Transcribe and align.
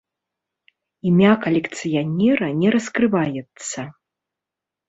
Імя 1.09 1.33
калекцыянера 1.43 2.47
не 2.63 2.69
раскрываецца. 2.77 3.79